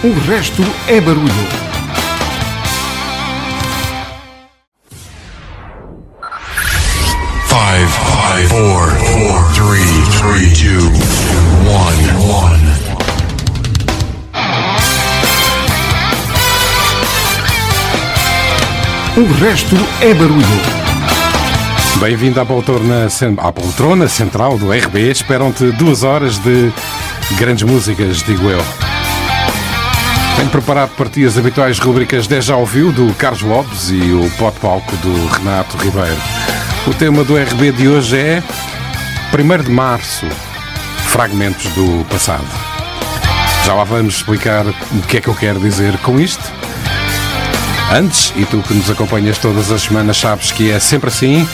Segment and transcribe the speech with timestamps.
[0.00, 1.28] O resto é barulho.
[7.48, 9.82] Five, five, four, four, three,
[10.20, 10.86] three, two,
[11.66, 11.98] one,
[12.30, 12.62] one.
[19.16, 20.46] O resto é barulho.
[21.98, 23.08] Bem-vindo à poltrona,
[23.38, 25.10] à poltrona central do RB.
[25.10, 26.72] Esperam-te duas horas de
[27.36, 28.87] grandes músicas, digo eu.
[30.38, 34.60] Tenho preparado para ti as habituais rubricas Deja Ouviu do Carlos Lopes e o Pote
[34.60, 36.16] Palco do Renato Ribeiro.
[36.86, 38.42] O tema do RB de hoje é
[39.34, 40.26] 1 de Março,
[41.08, 42.46] fragmentos do passado.
[43.66, 46.44] Já lá vamos explicar o que é que eu quero dizer com isto.
[47.92, 51.48] Antes, e tu que nos acompanhas todas as semanas sabes que é sempre assim,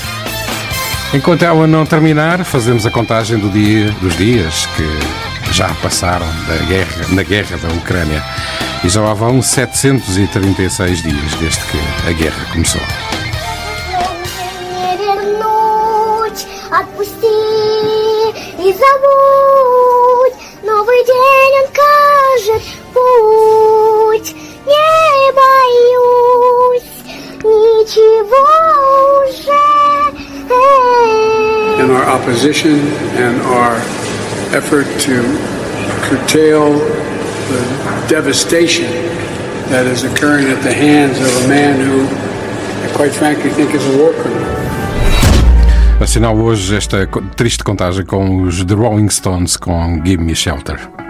[1.15, 6.57] enquanto ela não terminar, fazemos a contagem do dia, dos dias que já passaram da
[6.67, 8.23] guerra, na guerra da Ucrânia.
[8.85, 12.83] E já lá vão 736 dias desde que a guerra começou.
[31.81, 32.79] In our opposition
[33.17, 33.77] and our
[34.55, 35.23] effort to
[36.07, 37.04] curtail
[37.49, 38.87] the devastation
[39.71, 42.07] that is occurring at the hands of a man who,
[42.87, 44.55] I quite frankly, think is a war criminal.
[46.01, 51.04] Assinal hoje esta triste contagem com os The Rolling Stones com Give Me Shelter.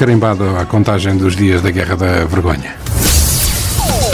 [0.00, 2.74] Está carimbada a contagem dos dias da Guerra da Vergonha.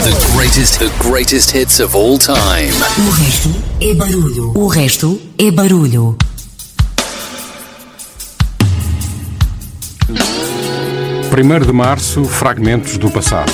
[0.03, 2.73] The greatest, the greatest hits of all time.
[3.07, 4.51] O resto é barulho.
[4.53, 6.17] O resto é barulho.
[11.29, 13.53] Primeiro de março, fragmentos do passado.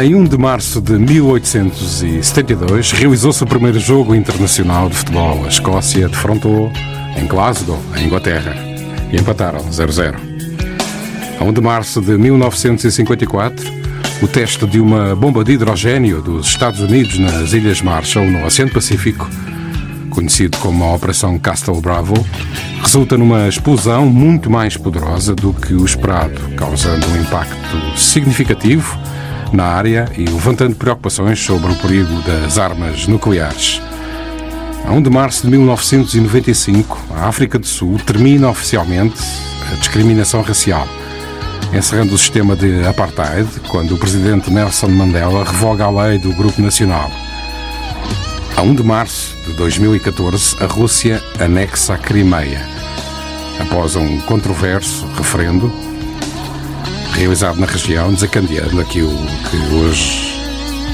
[0.00, 5.44] Em 1 de março de 1872, realizou-se o primeiro jogo internacional de futebol.
[5.44, 6.70] A Escócia defrontou
[7.16, 8.71] em Glasgow, em Inglaterra,
[9.12, 10.14] e empataram 0-0.
[11.38, 13.70] A 1 de março de 1954,
[14.22, 18.72] o teste de uma bomba de hidrogênio dos Estados Unidos nas Ilhas Marshall, no Oceano
[18.72, 19.28] Pacífico,
[20.10, 22.14] conhecido como a Operação Castle Bravo,
[22.82, 28.98] resulta numa explosão muito mais poderosa do que o esperado, causando um impacto significativo
[29.52, 33.82] na área e levantando preocupações sobre o perigo das armas nucleares.
[34.86, 39.20] A 1 de março de 1995, a África do Sul termina oficialmente
[39.70, 40.86] a discriminação racial,
[41.72, 46.60] encerrando o sistema de apartheid quando o presidente Nelson Mandela revoga a lei do Grupo
[46.60, 47.10] Nacional.
[48.56, 52.60] A 1 de março de 2014, a Rússia anexa a Crimeia,
[53.60, 55.72] após um controverso referendo
[57.14, 59.14] realizado na região, desencadeando aquilo
[59.50, 60.32] que hoje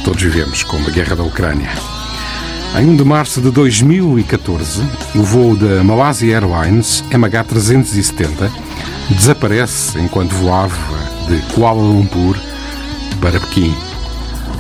[0.05, 1.98] todos vivemos como a guerra da Ucrânia.
[2.77, 4.83] Em 1 de março de 2014,
[5.15, 8.51] o voo da Malaysia Airlines MH370
[9.11, 10.77] desaparece enquanto voava
[11.27, 12.39] de Kuala Lumpur
[13.21, 13.75] para Pequim.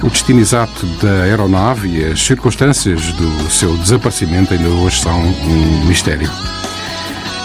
[0.02, 5.84] O destino exato da aeronave e as circunstâncias do seu desaparecimento ainda hoje são um
[5.86, 6.30] mistério.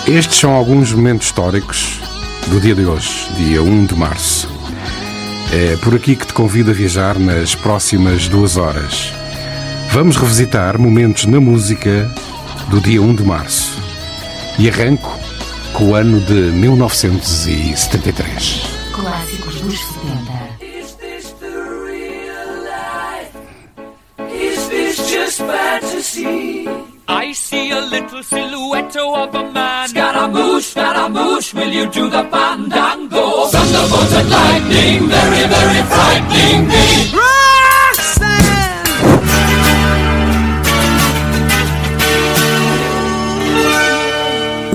[0.08, 2.00] Estes são alguns momentos históricos
[2.48, 4.50] do dia de hoje, dia 1 de março.
[5.52, 9.23] É por aqui que te convido a viajar nas próximas duas horas.
[9.94, 12.10] Vamos revisitar momentos na música
[12.68, 13.80] do dia 1 de março.
[14.58, 15.16] E arranco
[15.72, 18.62] com o ano de 1973.
[18.92, 20.34] Clássicos dos 70.
[20.62, 23.38] Is this the real life?
[24.34, 26.68] Is this just fantasy?
[27.08, 29.90] I see a little silhouette of a man.
[29.90, 33.46] Scaramouche, Scaramouche, will you do the fandango?
[33.46, 37.12] Thunderbolts and lightning, very, very frightening me.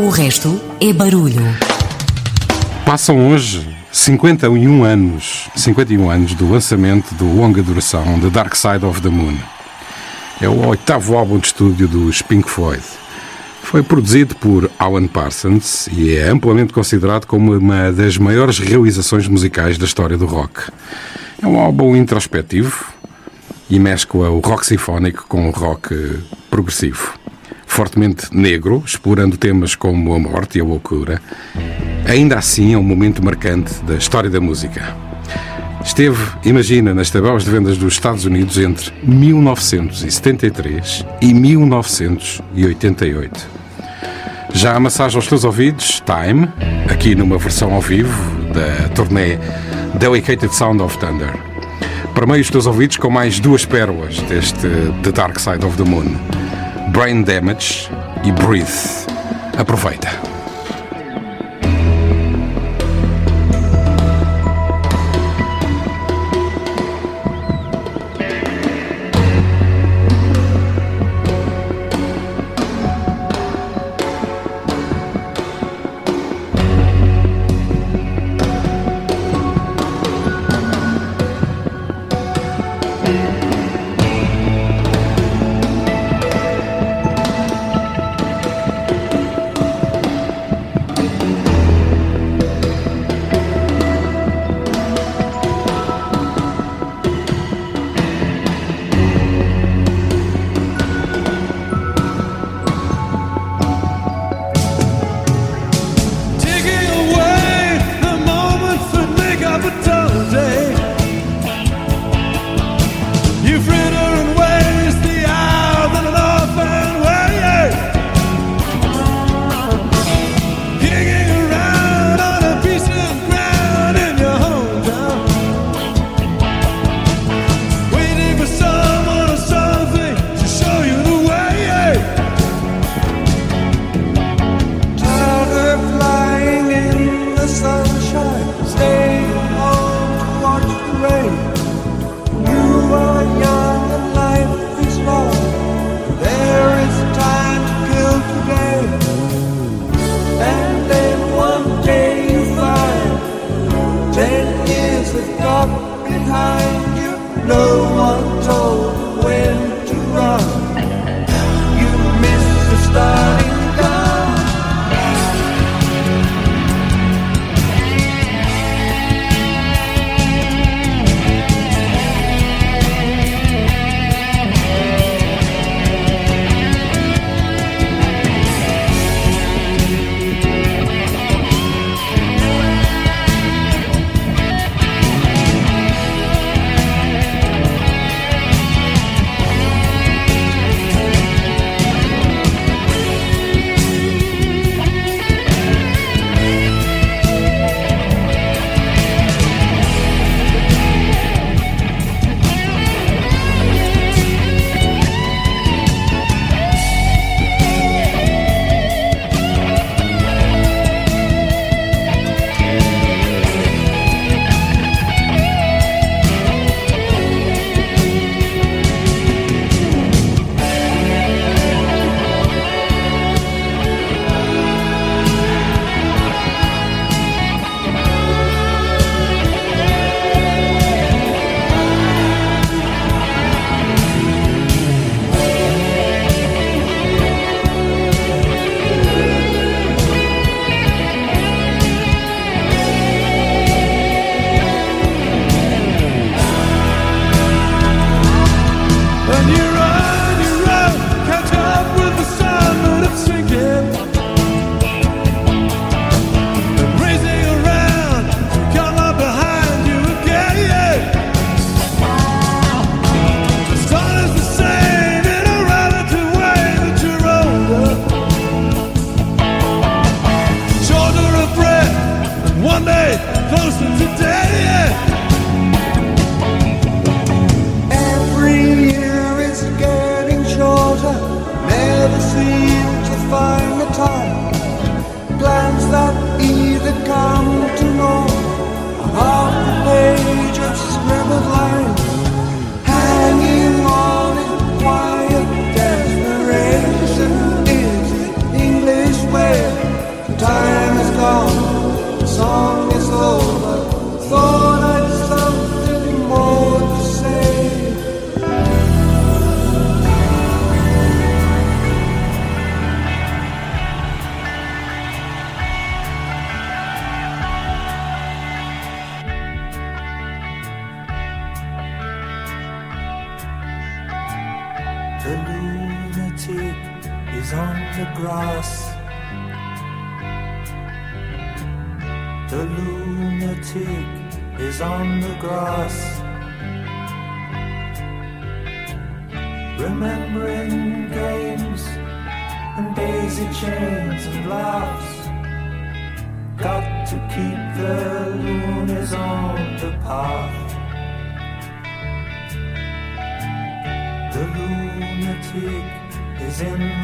[0.08, 1.42] O resto é barulho.
[2.86, 9.02] Passam hoje 51 anos, 51 anos do lançamento do longa duração The Dark Side of
[9.02, 9.36] the Moon.
[10.40, 12.82] É o oitavo álbum de estúdio dos Pink Floyd.
[13.62, 19.76] Foi produzido por Alan Parsons e é amplamente considerado como uma das maiores realizações musicais
[19.76, 20.72] da história do rock.
[21.42, 22.82] É um álbum introspectivo
[23.68, 26.18] e mescla o rock sinfónico com o rock
[26.50, 27.27] progressivo.
[27.78, 31.23] Fortemente negro, explorando temas como a morte e a loucura.
[32.08, 34.97] Ainda assim, é um momento marcante da história da música.
[35.85, 43.47] Esteve, imagina, nas tabelas de vendas dos Estados Unidos entre 1973 e 1988.
[44.54, 46.49] Já a massagem aos teus ouvidos, Time,
[46.90, 48.12] aqui numa versão ao vivo
[48.52, 49.38] da turnê
[50.00, 51.32] Delicated Sound of Thunder.
[52.12, 54.66] Permeia os teus ouvidos com mais duas pérolas deste
[55.04, 56.16] The Dark Side of the Moon:
[56.92, 57.90] Brain Damage
[58.25, 59.07] e Breathe.
[59.57, 60.38] Aproveita.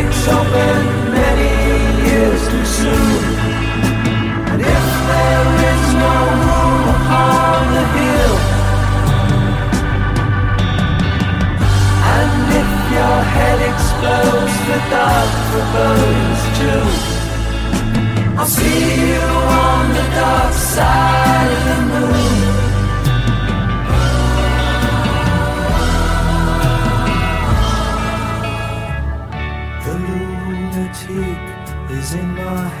[0.00, 1.50] Breaks open many
[2.08, 3.22] years too soon,
[4.50, 6.14] and if there is no
[6.44, 8.36] room upon the hill,
[12.16, 16.84] and if your head explodes, the dark forebodings too.
[18.38, 19.26] I'll see you
[19.66, 22.59] on the dark side of the moon.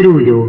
[0.00, 0.39] É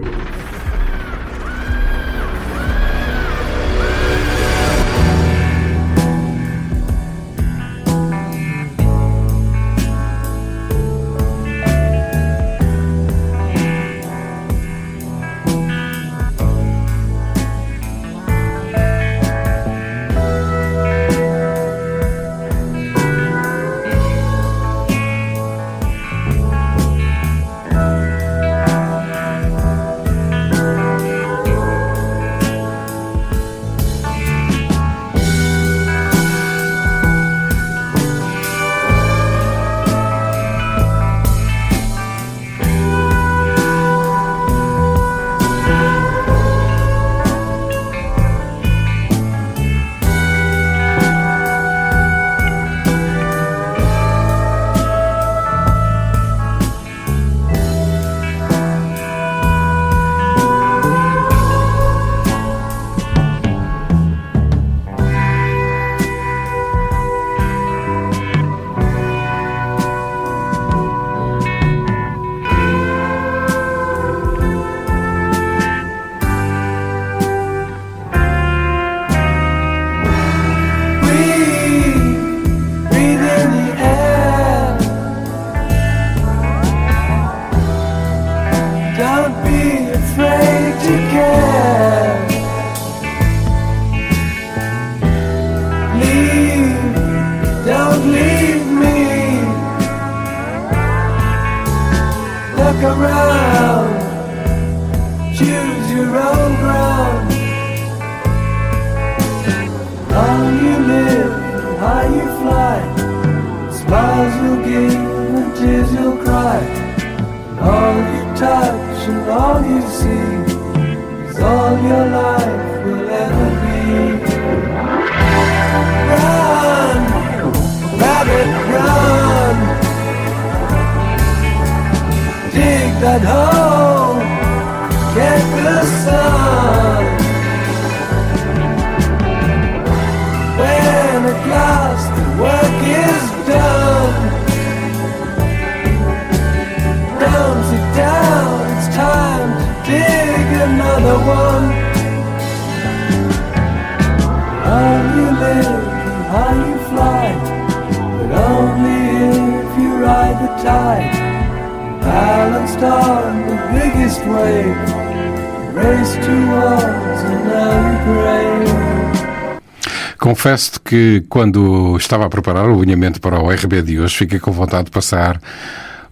[170.42, 174.52] Confesso que quando estava a preparar o alinhamento para o RB de hoje, fiquei com
[174.52, 175.40] vontade de passar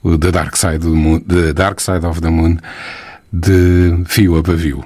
[0.04, 2.58] o The Dark Side, of the Moon, the Dark Side of the Moon
[3.34, 4.86] de fio a pavio.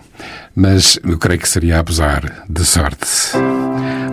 [0.55, 3.05] Mas eu creio que seria abusar de sorte.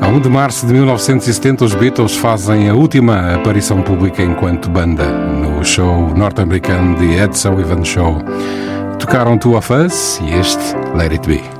[0.01, 5.07] A 1 de março de 1970, os Beatles fazem a última aparição pública enquanto banda
[5.07, 8.19] no show norte-americano The Ed Sullivan Show.
[8.99, 11.60] Tocaram Two of Us e este Let It Be.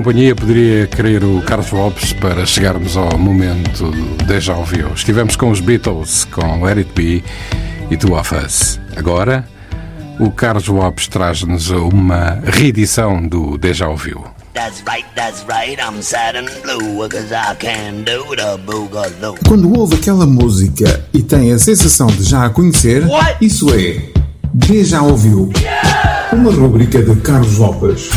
[0.00, 3.90] Companhia poderia querer o Carlos Lopes para chegarmos ao momento
[4.26, 4.94] déjà ouviu?
[4.94, 7.22] Estivemos com os Beatles, com Let It Be
[7.90, 8.80] e Two of Us.
[8.96, 9.46] Agora,
[10.18, 14.24] o Carlos Lopes traz-nos uma reedição do déjà ouviu.
[14.54, 19.36] That's right, that's right, I'm sad and blue, cause I can do the boogaloo.
[19.46, 23.02] Quando ouve aquela música e tem a sensação de já a conhecer,
[23.38, 24.00] isso é
[24.54, 25.52] De Já Ouviu.
[26.32, 28.08] Uma rubrica de Carlos Lopes.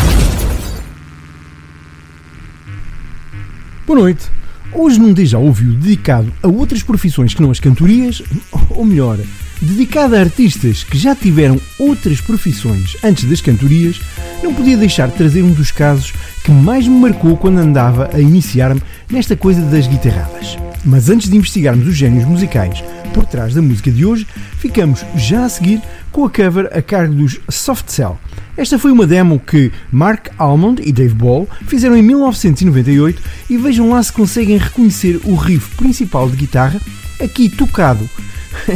[3.93, 4.25] Boa noite.
[4.73, 8.23] Hoje num déjà ouviu dedicado a outras profissões que não as cantorias,
[8.71, 9.19] ou melhor,
[9.61, 14.01] dedicado a artistas que já tiveram outras profissões antes das cantorias,
[14.41, 16.11] não podia deixar de trazer um dos casos
[16.43, 20.57] que mais me marcou quando andava a iniciar-me nesta coisa das guitarradas.
[20.83, 24.25] Mas antes de investigarmos os génios musicais por trás da música de hoje,
[24.57, 25.79] ficamos já a seguir
[26.11, 28.17] com a cover a cargo dos Soft Cell.
[28.55, 33.89] Esta foi uma demo que Mark Almond e Dave Ball fizeram em 1998 e vejam
[33.89, 36.79] lá se conseguem reconhecer o riff principal de guitarra,
[37.19, 38.07] aqui tocado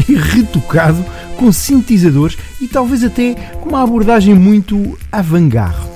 [0.10, 1.06] e retocado
[1.38, 5.88] com sintetizadores e talvez até com uma abordagem muito avant-garde.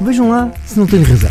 [0.00, 1.30] Vejam lá se não tenho razão.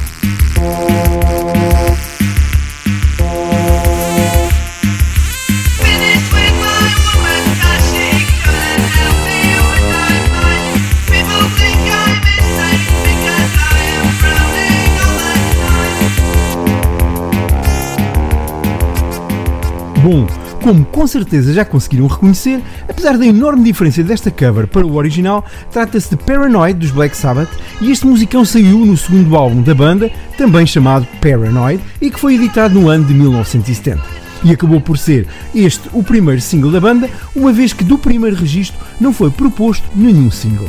[20.04, 20.28] Bom,
[20.62, 25.46] como com certeza já conseguiram reconhecer, apesar da enorme diferença desta cover para o original,
[25.72, 30.12] trata-se de Paranoid dos Black Sabbath e este musicão saiu no segundo álbum da banda,
[30.38, 34.02] também chamado Paranoid, e que foi editado no ano de 1970
[34.44, 38.36] e acabou por ser este o primeiro single da banda, uma vez que do primeiro
[38.36, 40.68] registro não foi proposto nenhum single.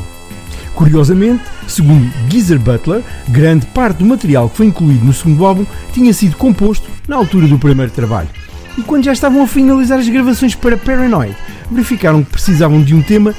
[0.76, 6.12] Curiosamente, segundo Geezer Butler, grande parte do material que foi incluído no segundo álbum tinha
[6.12, 8.43] sido composto na altura do primeiro trabalho.
[8.76, 11.36] E quando já estavam a finalizar as gravações para Paranoid,
[11.70, 13.34] verificaram que precisavam de um tema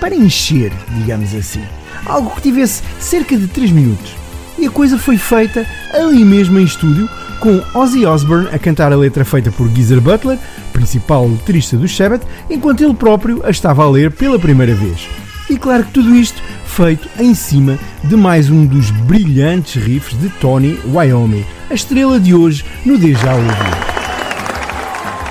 [0.00, 1.62] para encher, digamos assim.
[2.04, 4.12] Algo que tivesse cerca de 3 minutos.
[4.58, 7.08] E a coisa foi feita ali mesmo em estúdio,
[7.40, 10.38] com Ozzy Osbourne a cantar a letra feita por Geezer Butler,
[10.72, 15.08] principal letrista do Sabbath, enquanto ele próprio a estava a ler pela primeira vez.
[15.48, 20.28] E claro que tudo isto feito em cima de mais um dos brilhantes riffs de
[20.28, 23.97] Tony Wyoming, a estrela de hoje no Deja Ouviu.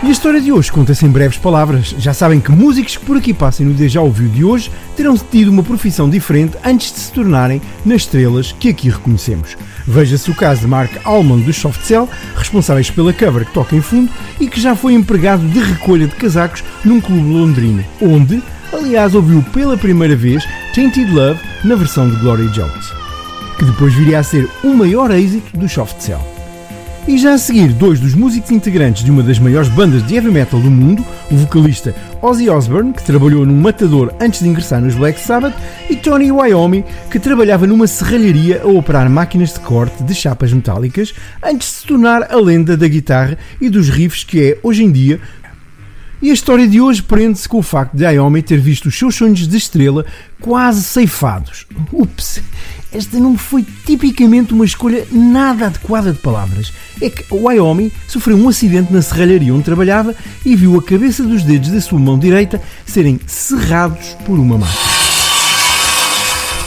[0.04, 1.96] E a história de hoje conta-se em breves palavras.
[1.98, 5.50] Já sabem que músicos que por aqui passem no Deja Ouviu de hoje terão tido
[5.50, 9.58] uma profissão diferente antes de se tornarem nas estrelas que aqui reconhecemos.
[9.88, 13.82] Veja-se o caso de Mark Almond dos Soft Cell, responsáveis pela cover que toca em
[13.82, 19.16] fundo e que já foi empregado de recolha de casacos num clube londrino, onde, aliás,
[19.16, 20.44] ouviu pela primeira vez
[20.76, 22.94] Tainted Love na versão de Glory Jones,
[23.58, 26.37] que depois viria a ser o maior êxito do Soft Cell.
[27.08, 30.30] E já a seguir, dois dos músicos integrantes de uma das maiores bandas de heavy
[30.30, 34.94] metal do mundo, o vocalista Ozzy Osbourne, que trabalhou num matador antes de ingressar nos
[34.94, 35.56] Black Sabbath,
[35.90, 41.14] e Tony Iommi, que trabalhava numa serralharia a operar máquinas de corte de chapas metálicas
[41.42, 44.92] antes de se tornar a lenda da guitarra e dos riffs que é, hoje em
[44.92, 45.22] dia,
[46.22, 49.16] e a história de hoje prende-se com o facto de Iommi ter visto os seus
[49.16, 50.06] sonhos de estrela
[50.42, 51.66] quase ceifados.
[51.92, 52.42] Ups!
[52.92, 56.74] Esta não foi tipicamente uma escolha nada adequada de palavras.
[57.02, 61.44] É que Wyoming sofreu um acidente na serralharia onde trabalhava e viu a cabeça dos
[61.44, 65.07] dedos da sua mão direita serem serrados por uma máquina.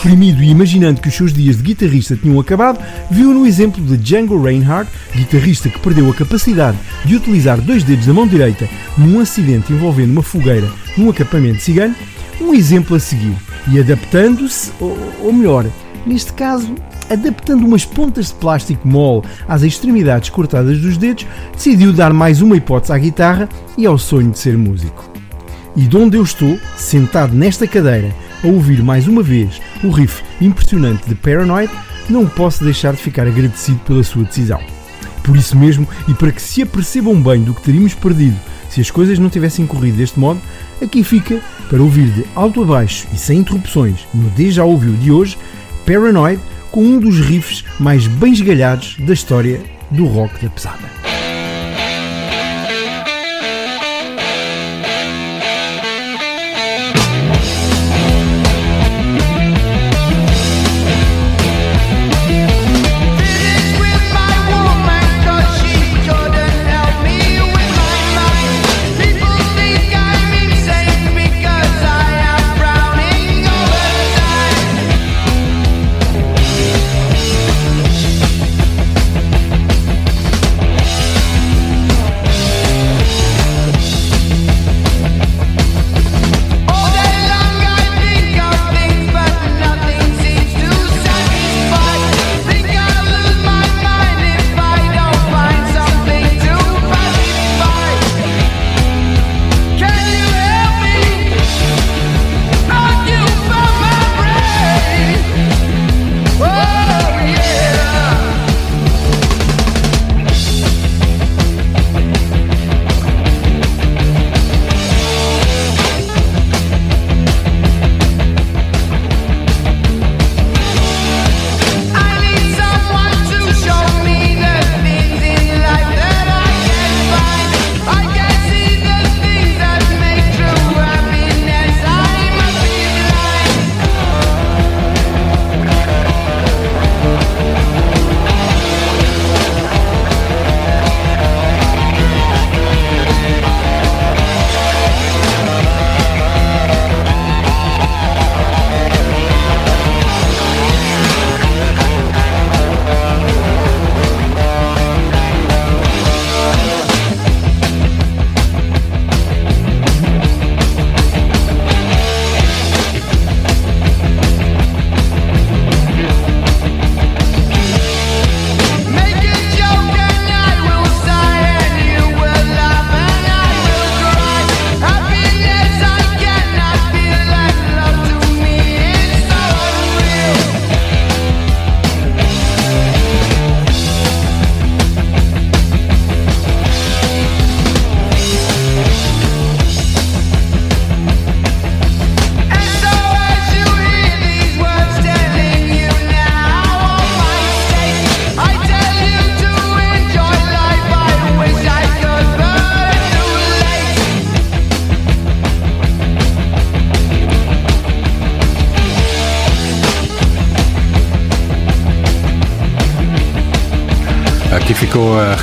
[0.03, 3.95] Deprimido e imaginando que os seus dias de guitarrista tinham acabado, viu no exemplo de
[3.97, 9.19] Django Reinhardt, guitarrista que perdeu a capacidade de utilizar dois dedos da mão direita num
[9.19, 11.93] acidente envolvendo uma fogueira num acampamento cigano,
[12.41, 13.35] um exemplo a seguir.
[13.71, 15.67] E adaptando-se, ou, ou melhor,
[16.03, 16.73] neste caso,
[17.07, 22.57] adaptando umas pontas de plástico mole às extremidades cortadas dos dedos, decidiu dar mais uma
[22.57, 25.11] hipótese à guitarra e ao sonho de ser músico.
[25.75, 28.11] E de onde eu estou, sentado nesta cadeira,
[28.43, 31.71] a ouvir mais uma vez o riff impressionante de Paranoid,
[32.09, 34.59] não posso deixar de ficar agradecido pela sua decisão.
[35.23, 38.37] Por isso mesmo, e para que se apercebam bem do que teríamos perdido
[38.69, 40.39] se as coisas não tivessem corrido deste modo,
[40.81, 45.11] aqui fica, para ouvir de alto a baixo e sem interrupções, no Deja Ouviu de
[45.11, 45.37] hoje,
[45.85, 51.00] Paranoid, com um dos riffs mais bem esgalhados da história do rock da pesada.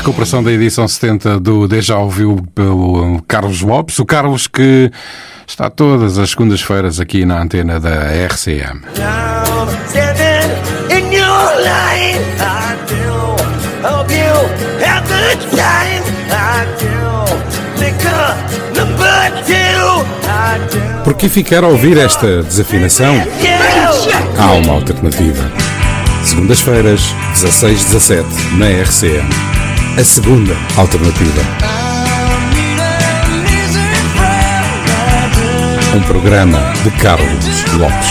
[0.09, 3.99] Recuperação da edição 70 do Deja ouviu pelo Carlos Lopes.
[3.99, 4.91] O Carlos que
[5.47, 8.81] está todas as segundas-feiras aqui na antena da RCM.
[21.05, 23.15] Por que ficar a ouvir esta desafinação?
[24.39, 25.53] Há uma alternativa.
[26.25, 28.25] Segundas-feiras, 16-17,
[28.57, 29.58] na RCM.
[29.99, 31.41] A segunda alternativa.
[35.93, 38.09] Um programa de Carlos Lopes.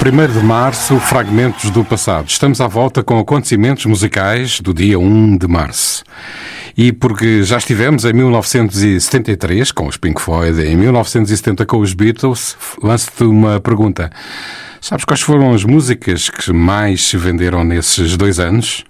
[0.00, 2.30] 1 de março, fragmentos do passado.
[2.30, 6.02] Estamos à volta com acontecimentos musicais do dia 1 de março.
[6.74, 12.56] E porque já estivemos em 1973 com os Pink Floyd, em 1970 com os Beatles,
[12.82, 14.10] lanço-te uma pergunta.
[14.88, 18.84] Sabes quais foram as músicas que mais se venderam nesses dois anos?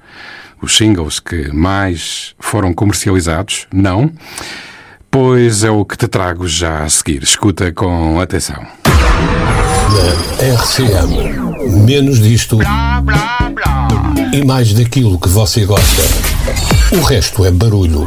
[0.63, 3.67] Os singles que mais foram comercializados?
[3.73, 4.09] Não?
[5.11, 7.25] Pois é o que te trago já a seguir.
[7.25, 8.65] Escuta com atenção.
[8.85, 12.61] Na RCM, menos disto
[14.33, 16.03] e mais daquilo que você gosta.
[16.93, 18.07] O resto é barulho.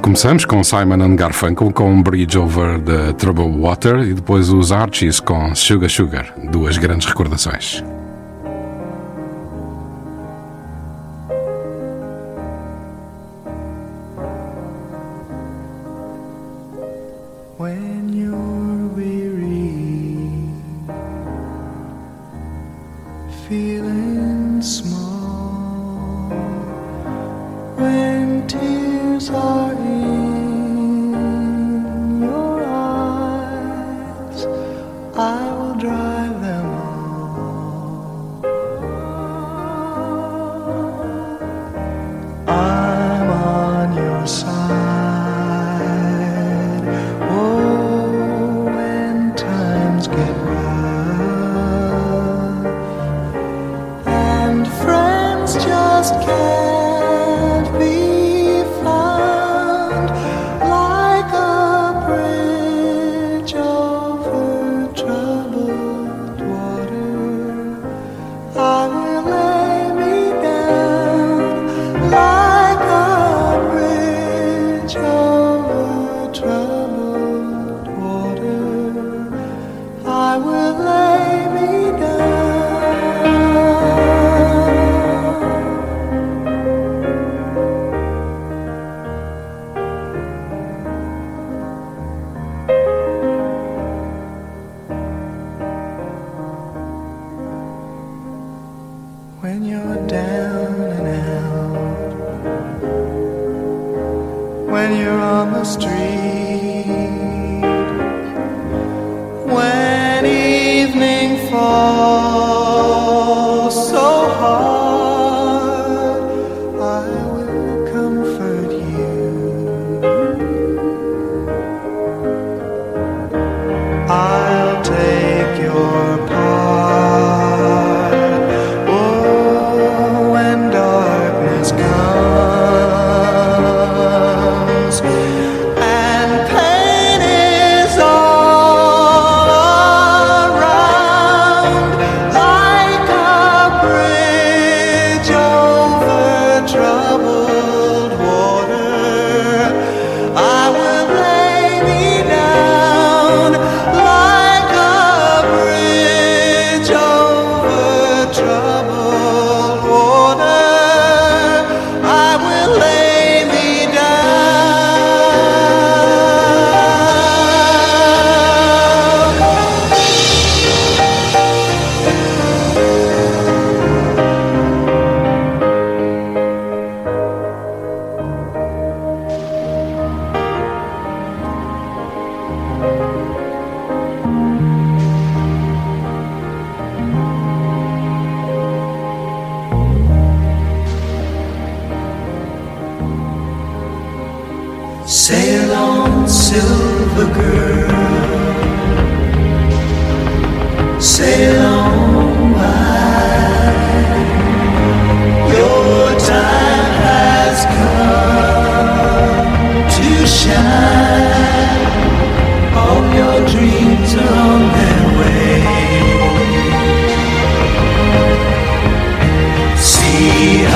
[0.00, 5.52] Começamos com Simon Garfunkel com Bridge Over the Troubled Water e depois os Archies com
[5.56, 6.32] Sugar Sugar.
[6.52, 7.82] Duas grandes recordações.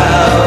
[0.01, 0.40] how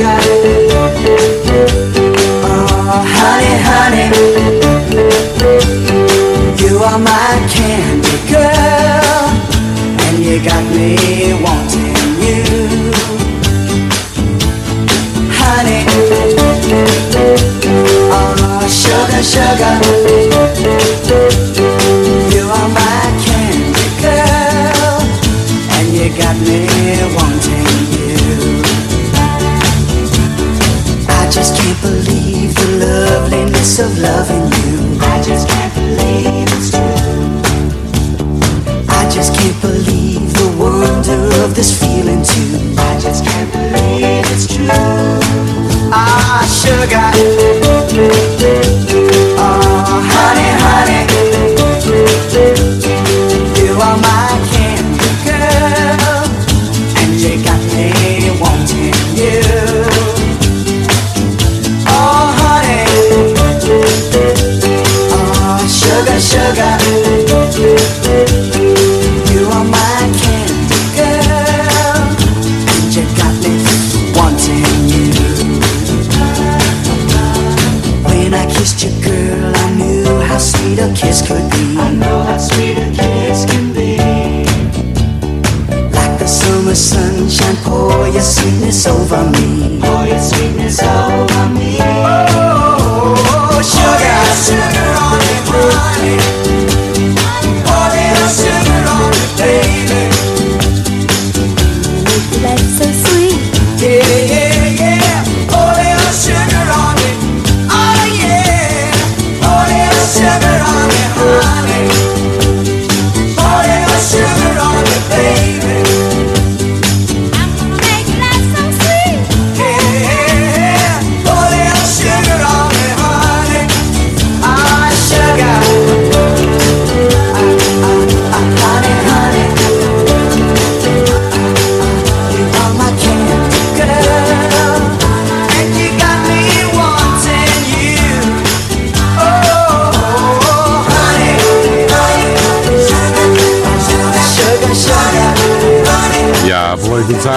[0.00, 0.16] Sugar,
[2.42, 4.06] oh honey, honey,
[6.62, 7.29] you are my
[41.90, 42.49] feeling too.
[88.70, 89.59] Your sweetness over me.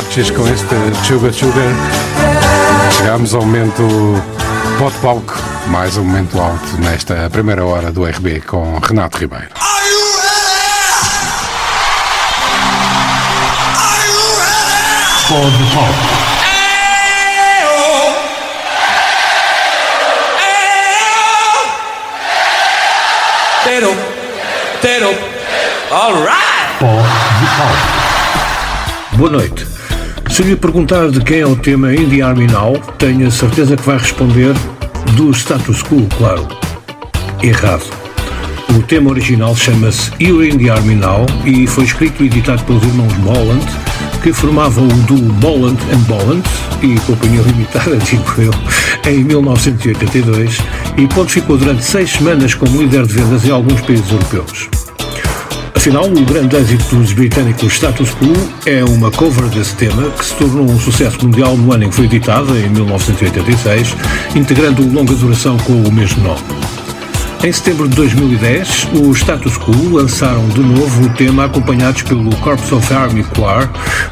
[0.03, 0.75] Arches com este
[1.07, 1.73] Sugar Sugar.
[2.97, 3.81] Chegámos ao momento
[4.77, 5.33] Pot Palco,
[5.67, 9.49] mais um momento alto nesta primeira hora do RB com Renato Ribeiro.
[15.29, 15.93] Pod Pop.
[23.63, 23.95] Tero,
[24.81, 25.15] Tero,
[25.91, 26.79] alright!
[26.79, 27.07] Pod
[27.39, 29.17] de Pop.
[29.17, 29.72] Boa noite.
[30.33, 33.83] Se lhe perguntar de quem é o tema Indie Army Now, tenho a certeza que
[33.83, 34.55] vai responder
[35.15, 36.47] do status quo, claro.
[37.43, 37.83] Errado.
[38.75, 42.81] O tema original chama-se You're in the Army Now e foi escrito e editado pelos
[42.81, 43.63] irmãos Bolland,
[44.23, 46.49] que formavam o duo Bolland and Bolland
[46.81, 48.51] e Companhia Limitada, digo eu,
[49.07, 50.57] em 1982
[50.97, 54.82] e pontificou durante seis semanas como líder de vendas em alguns países europeus.
[55.75, 58.31] Afinal, o grande êxito dos britânicos Status Quo
[58.65, 61.95] é uma cover desse tema que se tornou um sucesso mundial no ano em que
[61.95, 63.95] foi editada, em 1986,
[64.35, 66.82] integrando longa duração com o mesmo nome.
[67.43, 72.71] Em setembro de 2010, os Status Quo lançaram de novo o tema acompanhados pelo Corps
[72.71, 73.69] of Army Choir,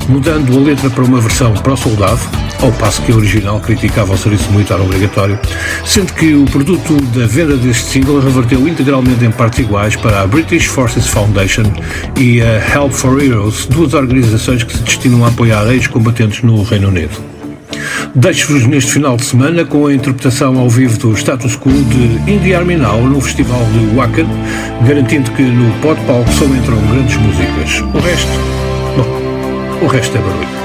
[0.09, 2.19] mudando a letra para uma versão para o soldado,
[2.61, 5.39] ao passo que a original criticava o serviço militar obrigatório,
[5.85, 10.27] sendo que o produto da venda deste single reverteu integralmente em partes iguais para a
[10.27, 11.63] British Forces Foundation
[12.19, 16.89] e a Help for Heroes, duas organizações que se destinam a apoiar ex-combatentes no Reino
[16.89, 17.30] Unido.
[18.15, 22.53] Deixo-vos neste final de semana com a interpretação ao vivo do Status Quo de Indie
[22.53, 24.27] Army Now no Festival de Wacken,
[24.87, 27.79] garantindo que no pod palco só entram grandes músicas.
[27.93, 28.31] O resto,
[28.97, 30.61] bom, o resto é barulho.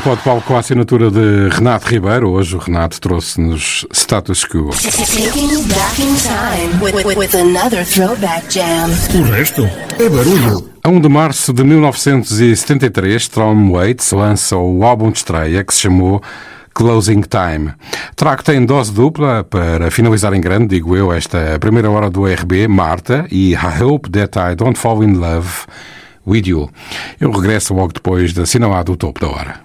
[0.00, 2.30] O Pode Palco com a assinatura de Renato Ribeiro.
[2.30, 4.70] Hoje o Renato trouxe-nos Status Quo.
[4.70, 8.88] Taking you back in time with, with, with another throwback jam.
[9.20, 9.64] O resto
[9.98, 10.70] É barulho.
[10.82, 15.80] A 1 de março de 1973, Tom Waits lança o álbum de estreia que se
[15.80, 16.22] chamou
[16.72, 17.72] Closing Time.
[18.16, 22.66] Track tem dose dupla para finalizar em grande, digo eu, esta primeira hora do RB,
[22.68, 25.48] Marta e I Hope That I Don't Fall in Love
[26.26, 26.70] With You.
[27.20, 29.60] Eu regresso logo depois da sinalada do topo da hora.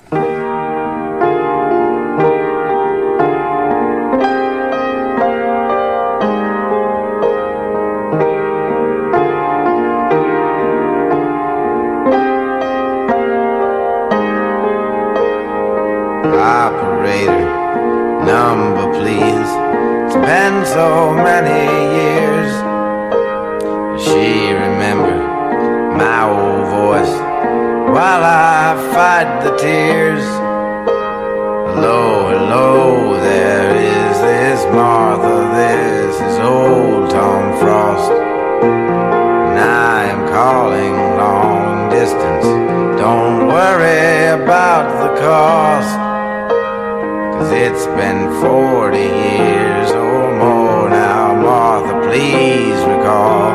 [47.52, 53.54] It's been 40 years or more now, Martha, please recall.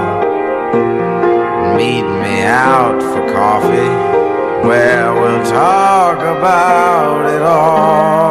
[1.77, 8.30] Meet me out for coffee, where we'll talk about it all.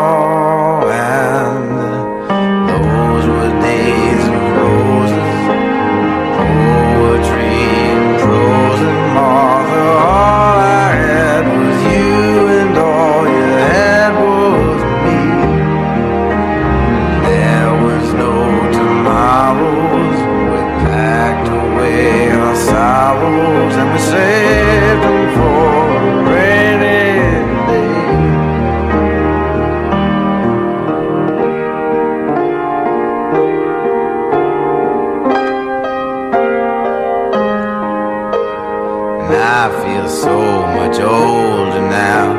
[40.89, 42.33] Much older now.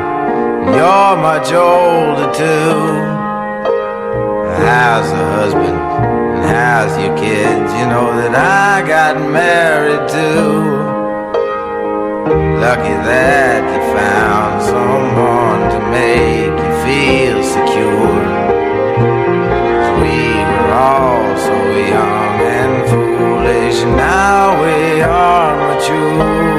[0.65, 2.79] And you're much older too.
[4.65, 5.79] How's the husband?
[6.35, 7.71] And how's your kids?
[7.79, 10.51] You know that I got married too.
[12.59, 18.23] Lucky that you found someone to make you feel secure.
[19.79, 21.57] 'Cause we were all so
[21.95, 23.79] young and foolish.
[23.85, 26.50] Now we are mature.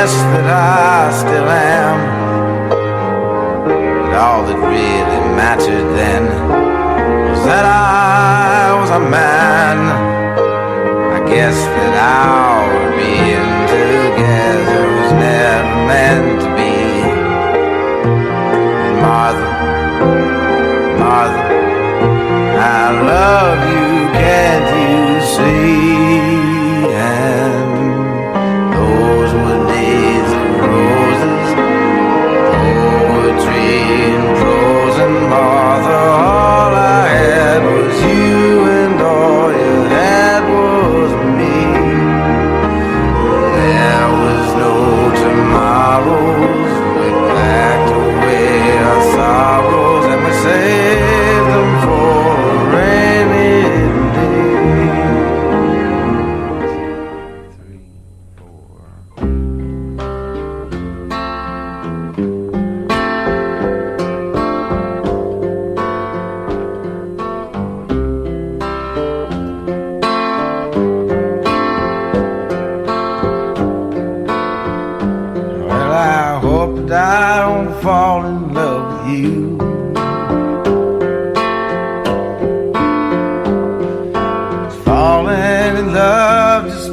[0.00, 1.98] Guess that I still am.
[4.00, 6.24] But all that really mattered then
[7.28, 9.78] was that I was a man.
[11.16, 16.76] I guess that our being together was never meant to be.
[18.84, 19.50] And Martha,
[21.00, 21.42] Martha,
[22.56, 23.79] I love you,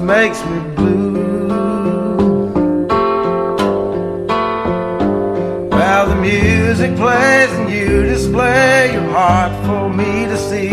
[0.08, 1.48] makes me blue.
[5.70, 10.72] Well, the music plays and you display your heart for me to see.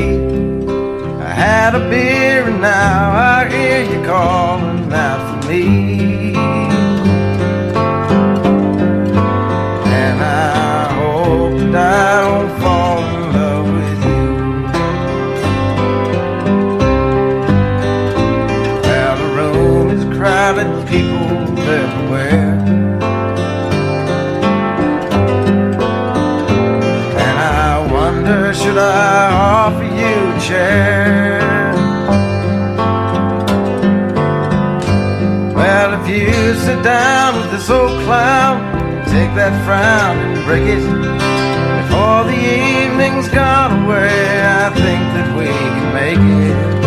[1.21, 4.54] I had a beer and now I hear you calling
[30.47, 31.41] chair?
[35.55, 38.57] Well, if you sit down with this old clown,
[39.07, 40.85] take that frown and break it.
[41.81, 46.84] Before the evening's gone away, I think that we can make it.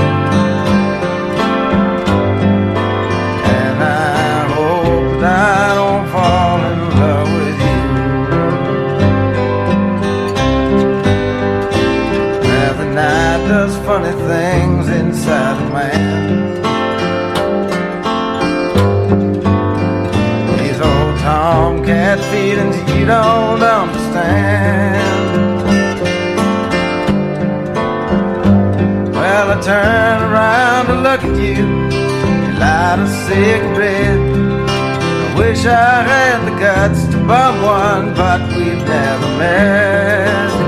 [22.32, 25.08] Feelings you don't understand.
[29.14, 34.20] Well, I turn around to look at you, you light a cigarette.
[34.70, 40.67] I wish I had the guts to bum one, but we've never met.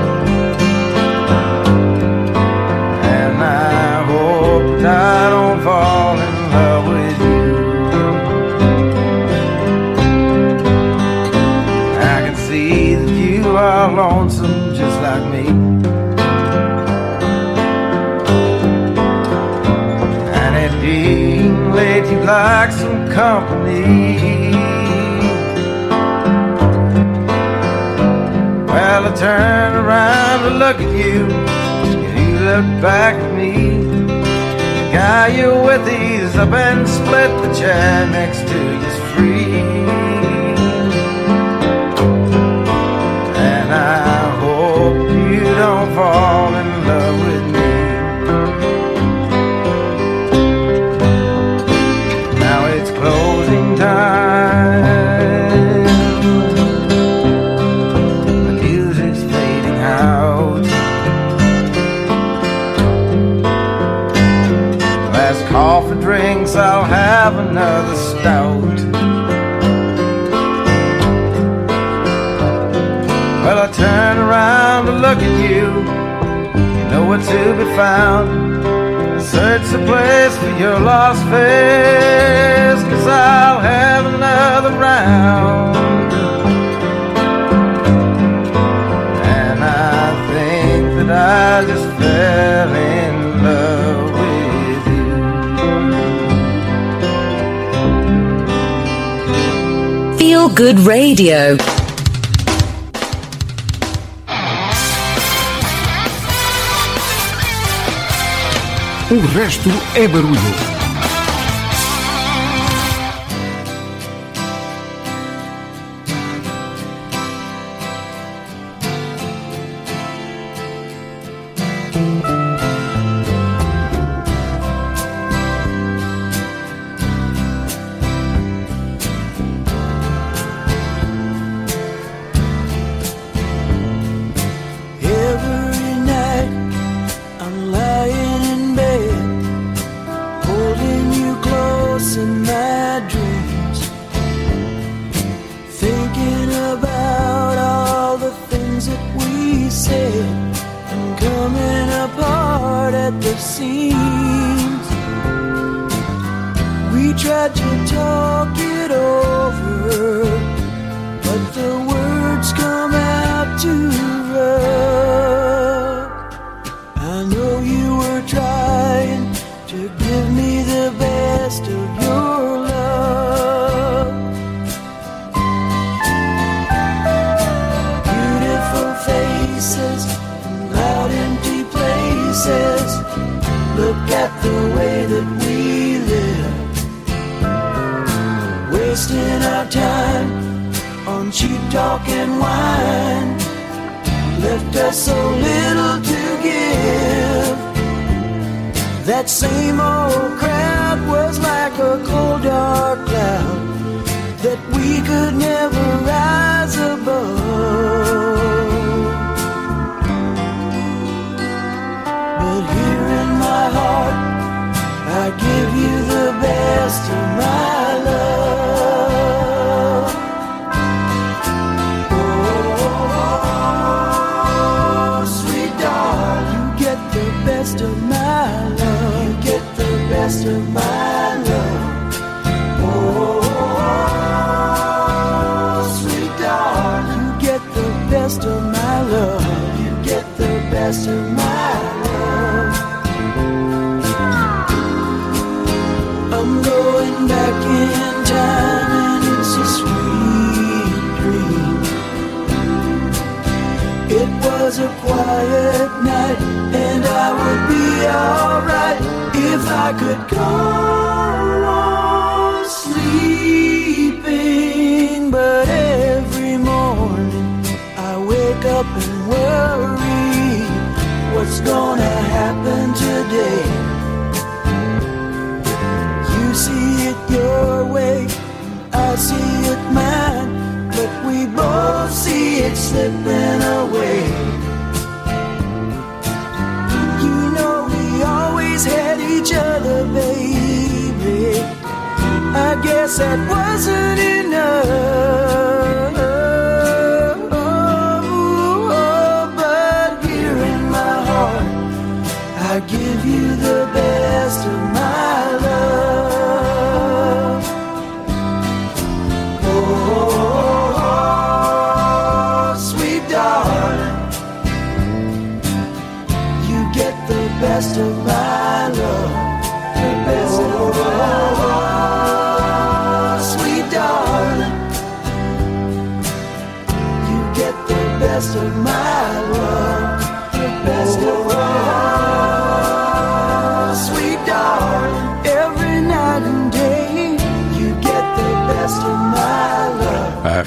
[22.09, 24.51] You'd like some company.
[28.67, 33.51] Well, I turn around to look at you, and you look back at me.
[33.83, 38.68] The guy you're with, he's up and split the chair next to
[77.79, 78.27] found.
[79.21, 85.77] Search the place for your lost face, cause I'll have another round.
[89.39, 93.13] And I think that I just fell in
[93.47, 94.83] love with
[100.11, 100.17] you.
[100.17, 101.78] Feel Good Radio.
[109.11, 110.68] O resto é barulho.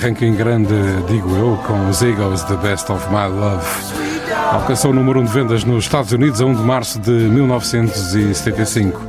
[0.03, 0.75] Arranque em grande,
[1.07, 3.65] digo eu, com os Eagles The Best of My Love.
[4.51, 9.01] Alcançou o número 1 de vendas nos Estados Unidos a 1 de março de 1975.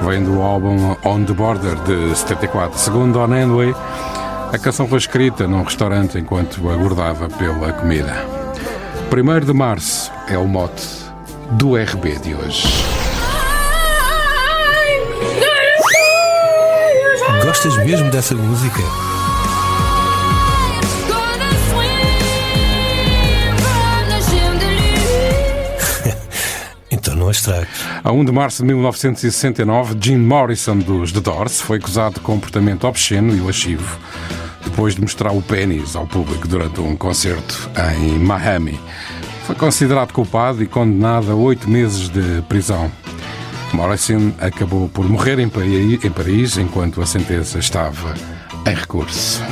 [0.00, 2.78] Vem do álbum On the Border de 74.
[2.78, 3.74] Segundo On Anway,
[4.50, 8.24] a canção foi escrita num restaurante enquanto aguardava pela comida.
[9.14, 10.88] 1 de março é o mote
[11.50, 12.66] do RB de hoje.
[17.44, 19.11] Gostas mesmo dessa música?
[26.92, 27.68] Então não a estragues.
[28.04, 32.86] A 1 de março de 1969, Jim Morrison dos The Doors foi acusado de comportamento
[32.86, 33.98] obsceno e lascivo
[34.62, 38.78] depois de mostrar o pênis ao público durante um concerto em Miami.
[39.46, 42.92] Foi considerado culpado e condenado a oito meses de prisão.
[43.72, 48.14] Morrison acabou por morrer em Paris enquanto a sentença estava
[48.66, 49.42] em recurso.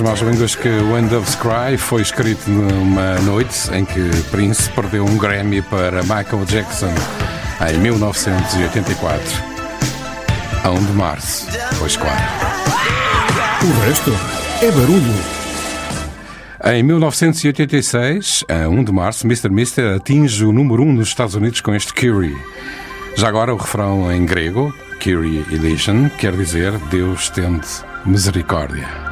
[0.00, 5.04] mais maus línguas que *End of Cry foi escrito numa noite em que Prince perdeu
[5.04, 6.92] um Grammy para Michael Jackson
[7.68, 9.20] em 1984.
[10.62, 11.46] A 1 de março,
[11.78, 12.20] pois claro.
[13.62, 14.12] O resto
[14.62, 15.14] é barulho.
[16.64, 19.48] Em 1986, a 1 de março, Mr.
[19.48, 22.36] Mister atinge o número 1 nos Estados Unidos com este Curie.
[23.16, 24.72] Já agora o refrão em grego,
[25.02, 27.66] Curie Edition, quer dizer Deus tende
[28.04, 29.07] misericórdia.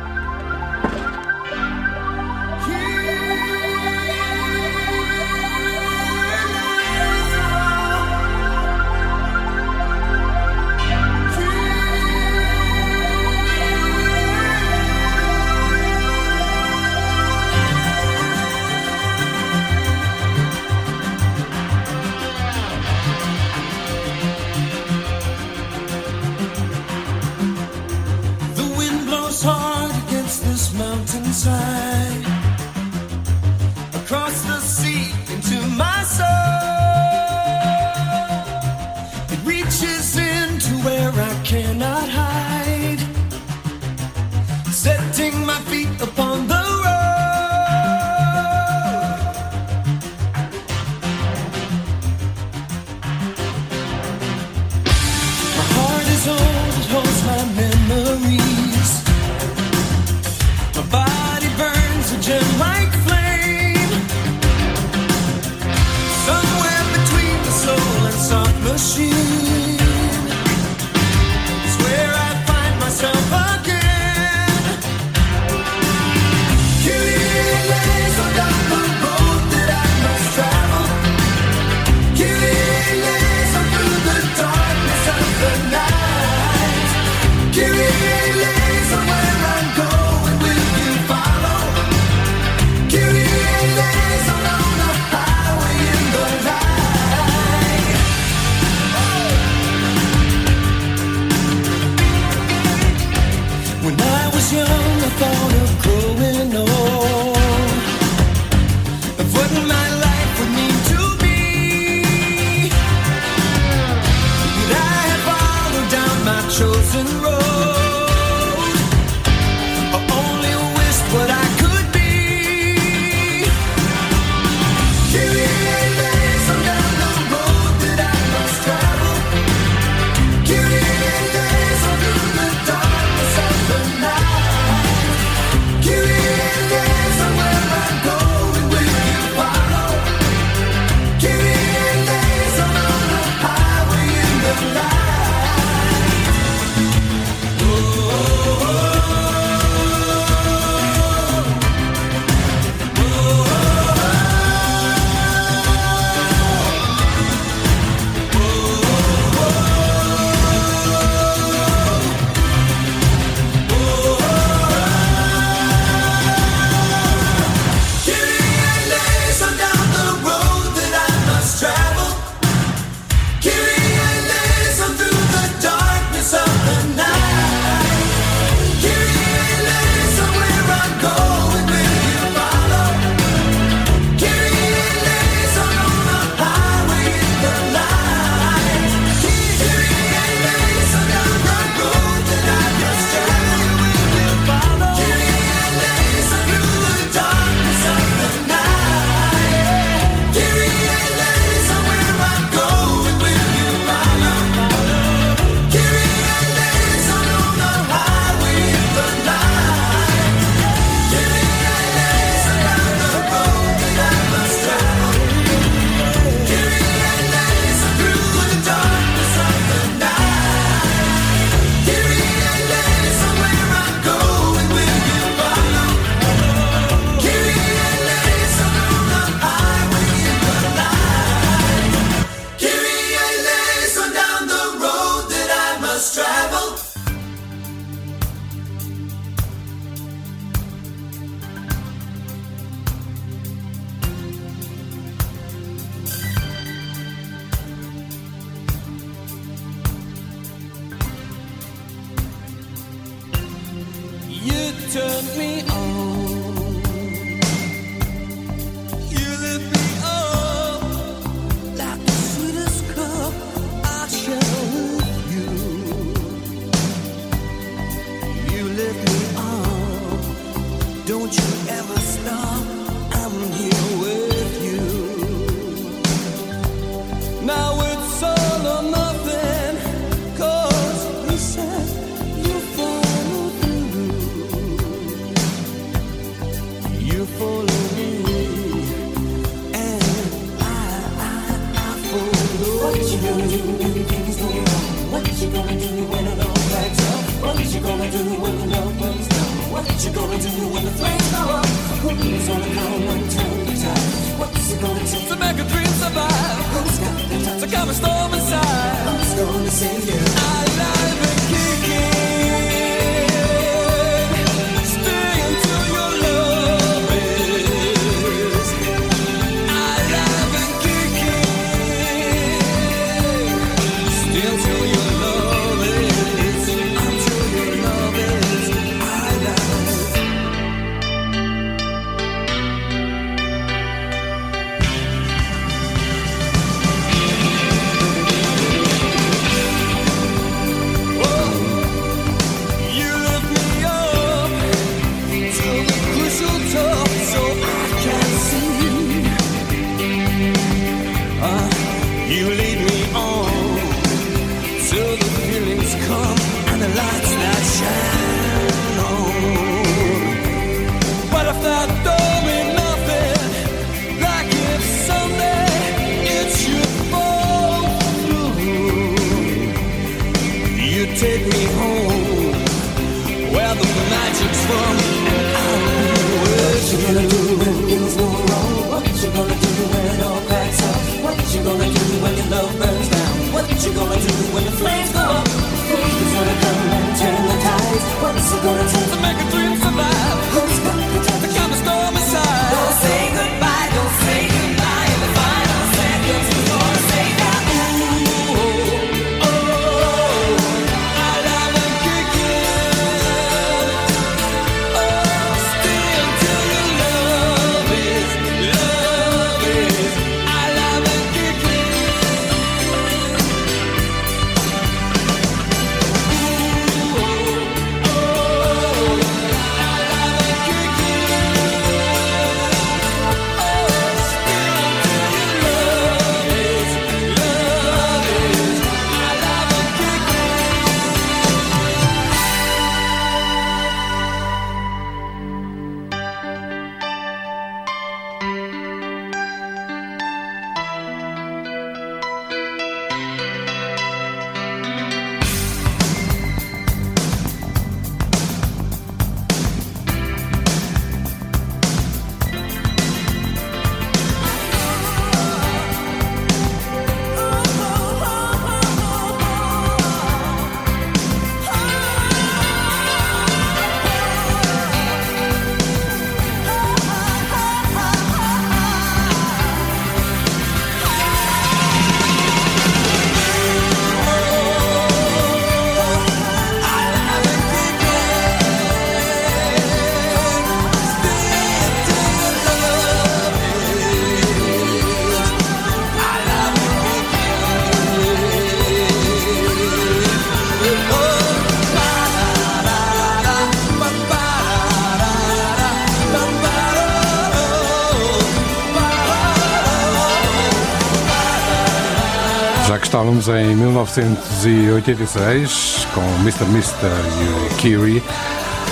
[503.48, 506.64] Em 1986 com Mr.
[506.64, 508.20] Mister e o Kiri.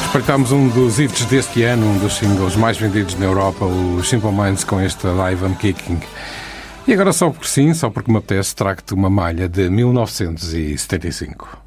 [0.06, 4.30] Espreitámos um dos hits deste ano, um dos singles mais vendidos na Europa, o Simple
[4.30, 5.98] Minds com este Live and Kicking.
[6.86, 11.63] E agora, só porque sim, só porque me apetece, trago-te uma malha de 1975.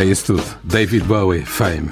[0.00, 0.42] É isso tudo.
[0.64, 1.90] David Bowie, Fame.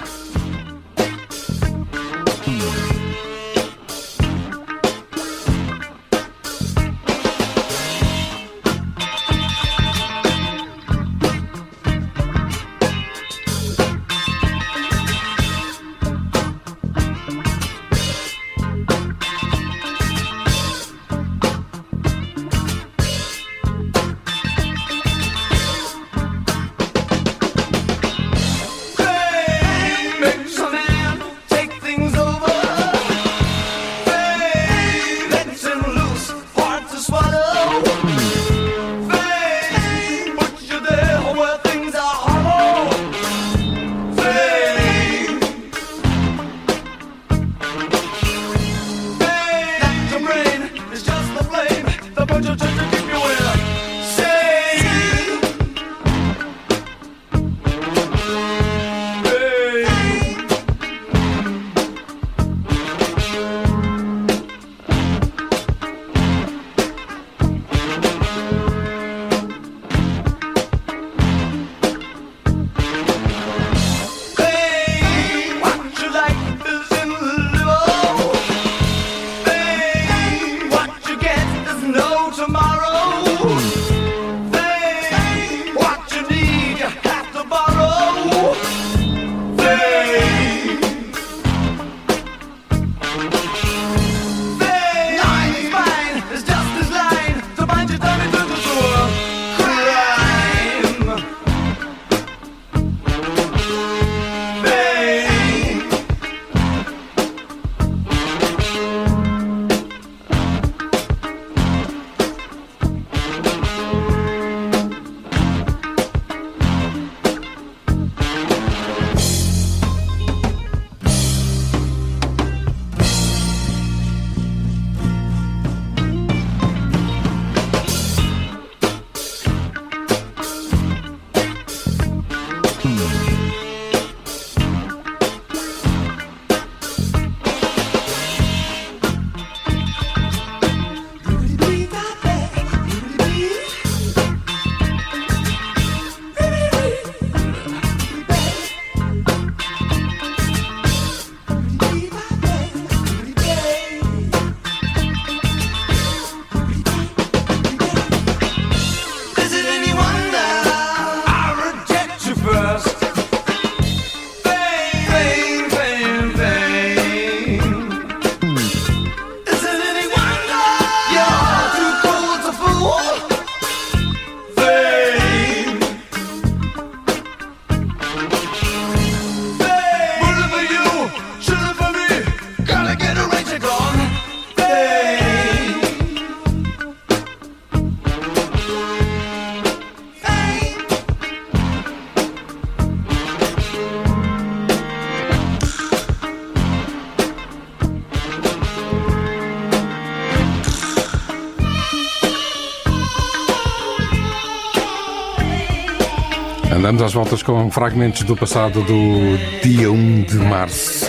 [206.98, 211.06] Andamos às voltas com fragmentos do passado do dia 1 de março.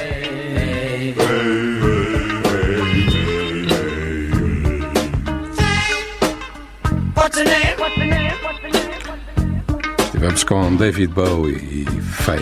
[10.05, 12.39] Estivemos com David Bowie e Faye.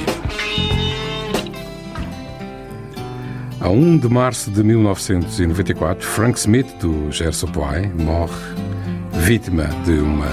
[3.62, 8.36] A 1 de março de 1994, Frank Smith, do Gersopoy, morre
[9.14, 10.28] vítima de uma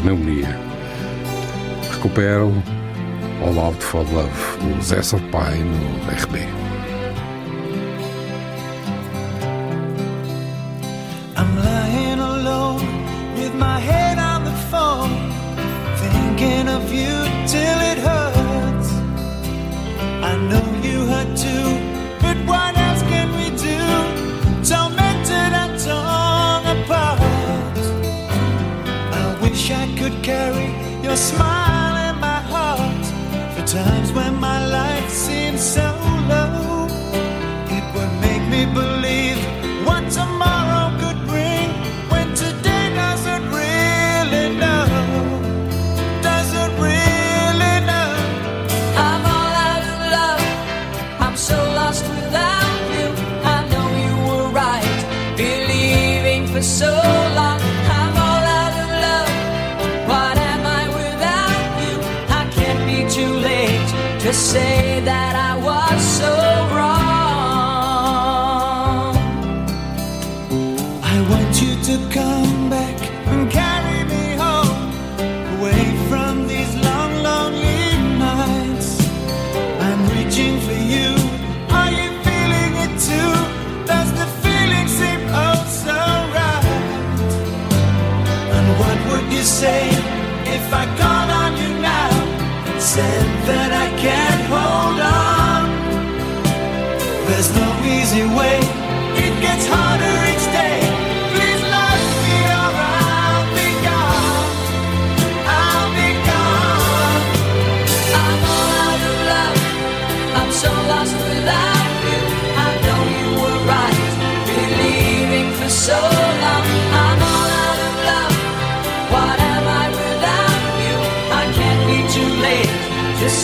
[0.00, 0.71] pneumonia
[2.02, 2.52] recuperam
[3.42, 4.30] All Out for Love,
[4.60, 6.61] o Zé Sampaio no RB.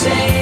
[0.09, 0.38] say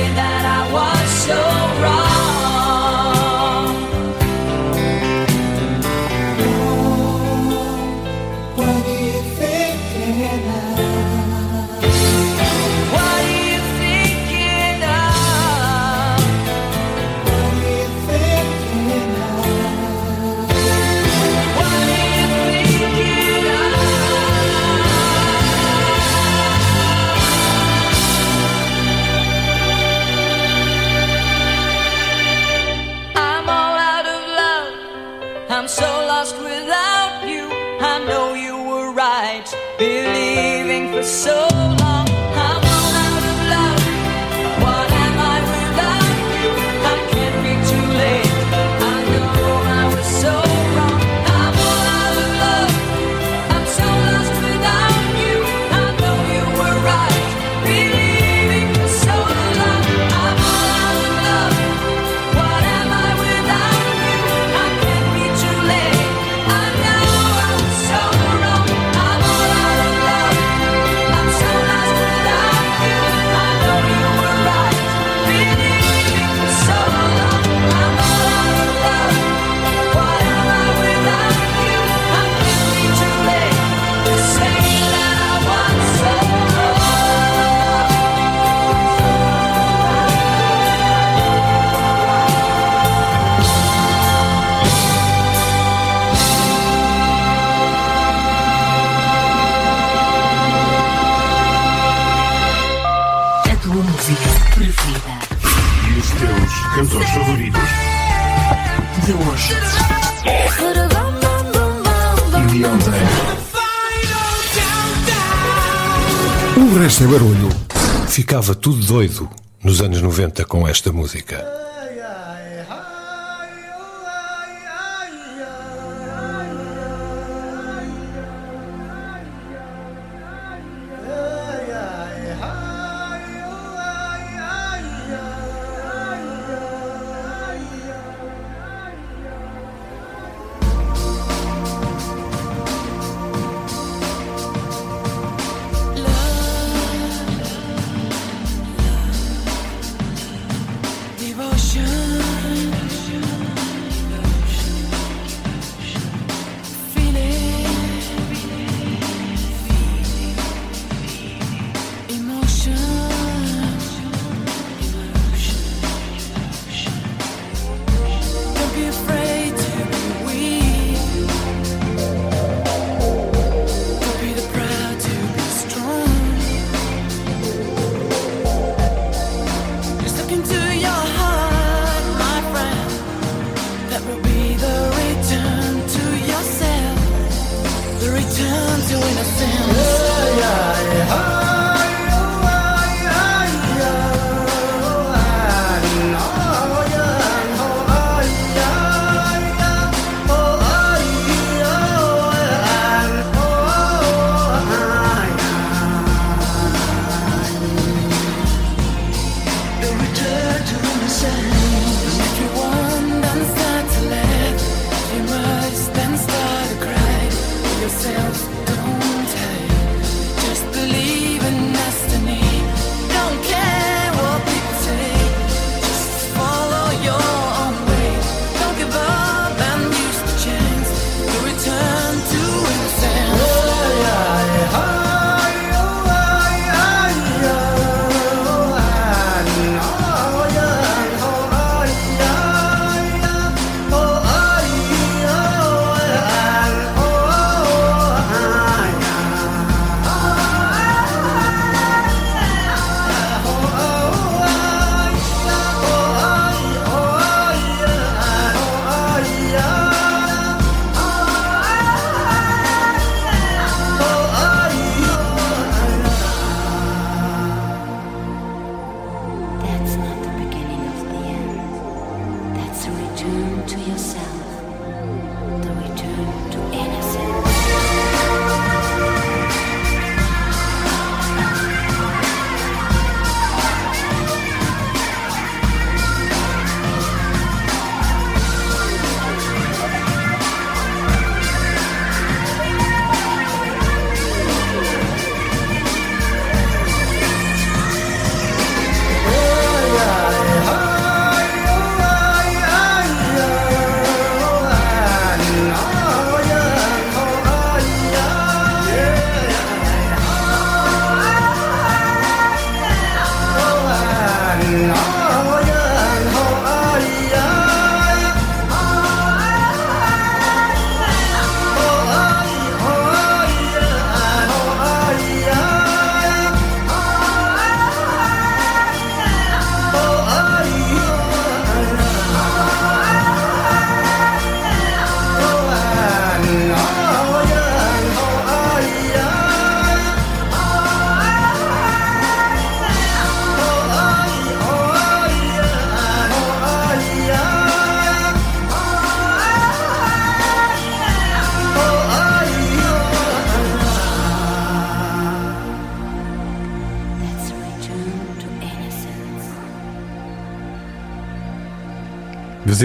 [118.47, 119.29] Ficava tudo doido
[119.61, 121.45] nos anos 90 com esta música.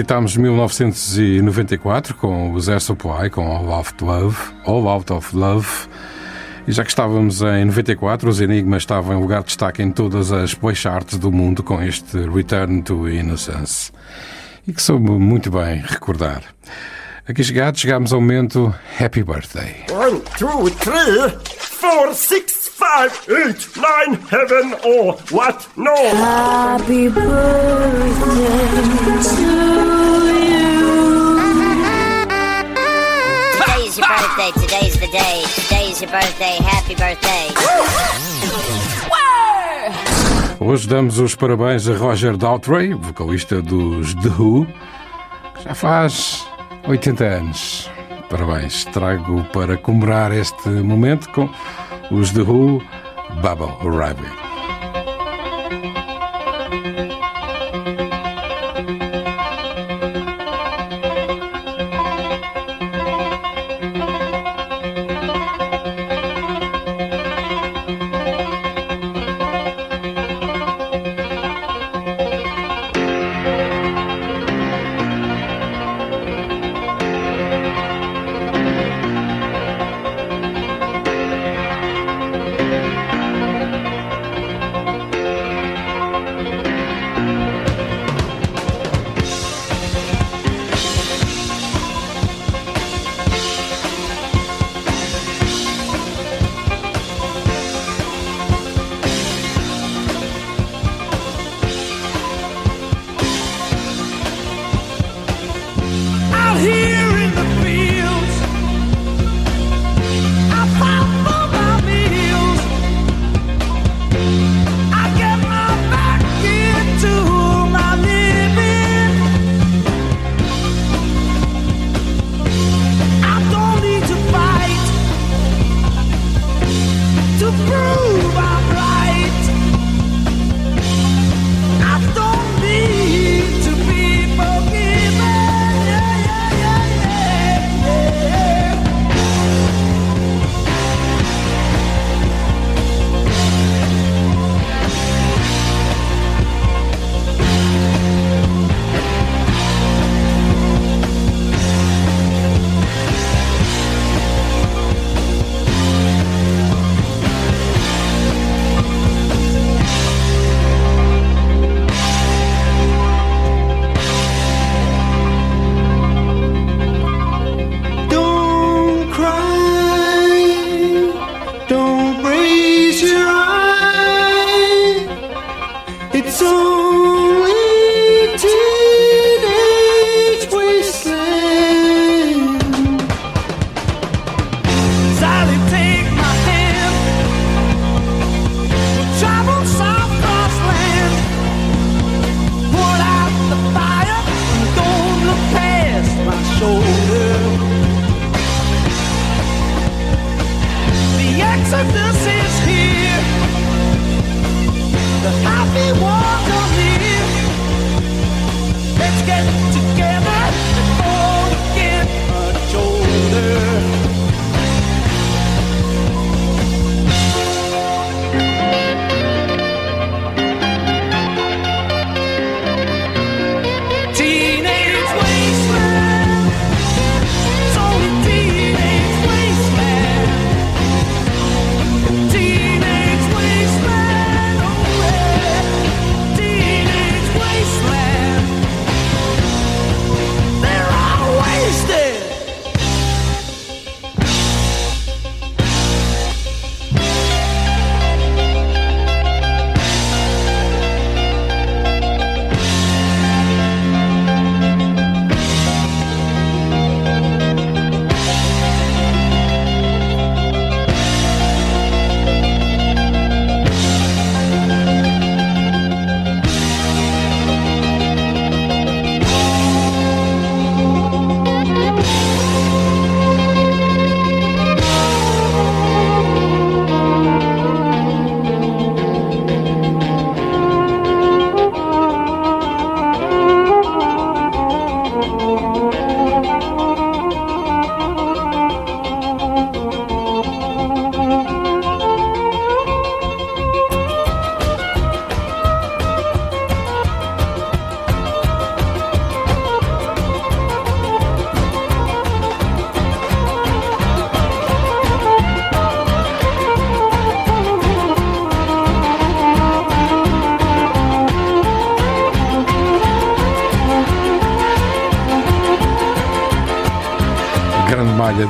[0.02, 5.68] Revisitámos 1994 com os Air Supply, com All Out of Love, All Out of Love.
[6.66, 10.32] E já que estávamos em 94, os Enigmas estavam em lugar de destaque em todas
[10.32, 13.92] as play charts do mundo com este Return to Innocence.
[14.66, 16.42] E que soube muito bem recordar.
[17.28, 19.86] Aqui chegados, chegámos ao momento Happy Birthday.
[19.88, 25.68] One, two, three, four, six, five, eight, nine, heaven or what?
[25.76, 25.94] No.
[25.94, 28.12] Happy birthday
[29.22, 29.71] to
[34.36, 35.42] birthday, today's the day.
[35.54, 37.48] Today's your birthday, happy birthday.
[40.60, 44.66] Hoje damos os parabéns a Roger Daltrey, vocalista dos The Who,
[45.54, 46.46] que já faz
[46.86, 47.90] 80 anos.
[48.30, 51.50] Parabéns, trago para comemorar este momento com
[52.10, 52.82] os The Who
[53.42, 54.41] Bubble Arriving.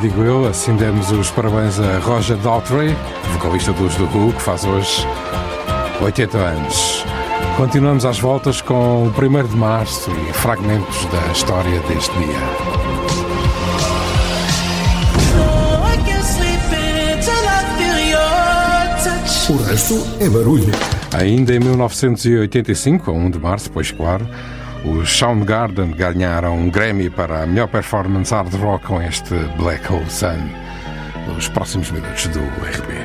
[0.03, 0.47] digo eu.
[0.47, 2.95] Assim demos os parabéns a Roger Daltrey,
[3.33, 5.07] vocalista dos The Who, que faz hoje
[6.01, 7.05] 80 anos.
[7.57, 12.83] Continuamos às voltas com o 1 de março e fragmentos da história deste dia.
[19.51, 20.73] O resto é barulho.
[21.13, 24.27] Ainda em 1985, a 1 de março, pois claro,
[24.85, 30.11] os Soundgarden ganharam um Grammy para a melhor performance hard rock com este Black Hole
[30.11, 30.51] Sun.
[31.37, 33.02] Os próximos minutos do RB.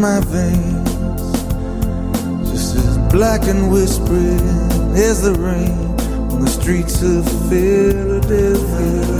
[0.00, 0.90] My veins,
[2.50, 4.40] just as black and whispering
[4.96, 5.76] as the rain
[6.32, 9.19] on the streets of Philadelphia.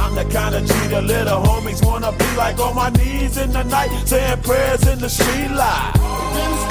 [0.11, 3.53] I'm the kind of G the little homies wanna be like on my knees in
[3.53, 6.70] the night, saying prayers in the street light.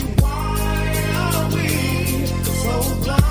[2.81, 3.30] so blind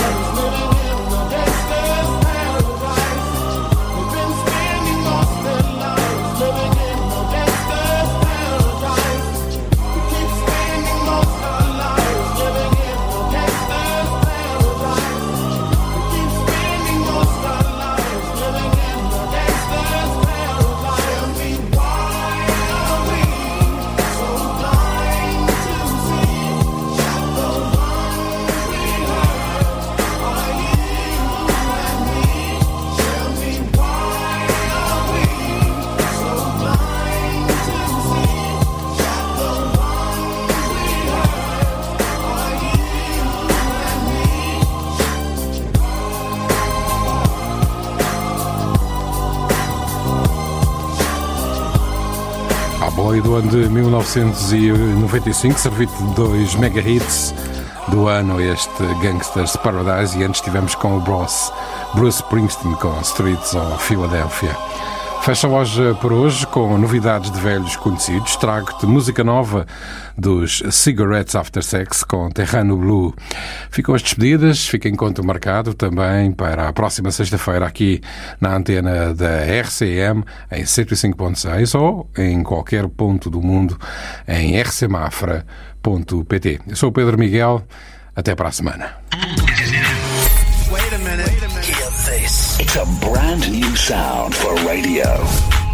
[53.19, 57.35] Do ano de 1995, servido de dois mega hits
[57.89, 61.51] do ano, este Gangsters Paradise, e antes tivemos com o Bruce,
[61.93, 64.55] Bruce Springsteen com Streets of Philadelphia.
[65.23, 68.35] Fecha a loja por hoje com novidades de velhos conhecidos.
[68.37, 69.67] Trago-te música nova
[70.17, 73.13] dos Cigarettes After Sex com Terrano Blue.
[73.69, 78.01] Ficam as despedidas, fica encontro marcado também para a próxima sexta-feira aqui
[78.39, 83.77] na antena da RCM em 105.6 ou em qualquer ponto do mundo
[84.27, 86.61] em rcmafra.pt.
[86.67, 87.63] Eu sou o Pedro Miguel,
[88.15, 88.95] até para a semana.
[92.73, 95.03] It's a brand new sound for radio.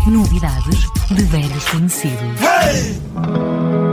[0.08, 2.42] Novidades de velhos conhecidos.
[2.42, 3.87] We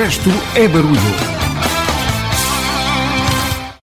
[0.00, 1.09] resto é barulho.